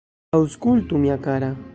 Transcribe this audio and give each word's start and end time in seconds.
Aŭskultu, 0.37 1.01
mia 1.03 1.19
kara! 1.27 1.51